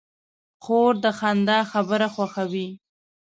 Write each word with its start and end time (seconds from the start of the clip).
خور 0.63 0.93
د 1.03 1.05
خندا 1.19 1.59
خبره 1.71 2.07
خوښوي. 2.15 2.67